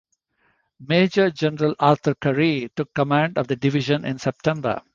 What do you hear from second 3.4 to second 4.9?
the division in September.